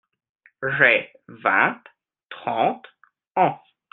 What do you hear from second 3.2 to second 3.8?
ans.